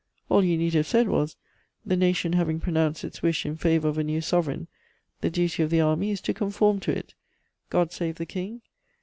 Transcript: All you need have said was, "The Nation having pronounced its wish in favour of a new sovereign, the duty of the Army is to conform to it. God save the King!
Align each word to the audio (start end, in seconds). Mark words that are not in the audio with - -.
All 0.29 0.43
you 0.43 0.57
need 0.57 0.73
have 0.73 0.87
said 0.87 1.07
was, 1.07 1.35
"The 1.85 1.95
Nation 1.95 2.33
having 2.33 2.59
pronounced 2.59 3.03
its 3.03 3.21
wish 3.21 3.45
in 3.45 3.55
favour 3.55 3.87
of 3.87 3.99
a 3.99 4.03
new 4.03 4.19
sovereign, 4.19 4.67
the 5.19 5.29
duty 5.29 5.61
of 5.61 5.69
the 5.69 5.81
Army 5.81 6.09
is 6.09 6.21
to 6.21 6.33
conform 6.33 6.79
to 6.79 6.91
it. 6.91 7.13
God 7.69 7.91
save 7.91 8.15
the 8.15 8.25
King! 8.25 8.61